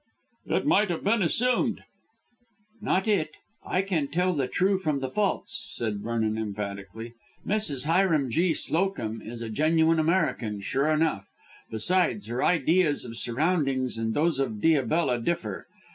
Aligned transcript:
"It 0.47 0.65
might 0.65 0.89
have 0.89 1.03
been 1.03 1.21
assumed." 1.21 1.83
"Not 2.81 3.07
it. 3.07 3.33
I 3.63 3.83
can 3.83 4.07
tell 4.07 4.33
the 4.33 4.47
true 4.47 4.79
from 4.79 4.99
the 4.99 5.11
false," 5.11 5.55
said 5.77 5.99
Vernon 6.01 6.39
emphatically. 6.39 7.13
"Mrs. 7.45 7.85
Hiram 7.85 8.31
G. 8.31 8.55
Slowcomb 8.55 9.21
is 9.21 9.43
a 9.43 9.49
genuine 9.49 9.99
American, 9.99 10.59
sure 10.59 10.89
enough. 10.89 11.27
Besides, 11.69 12.25
her 12.25 12.43
ideas 12.43 13.05
of 13.05 13.15
surroundings 13.15 13.99
and 13.99 14.15
those 14.15 14.39
of 14.39 14.59
Diabella 14.59 15.23
differ. 15.23 15.67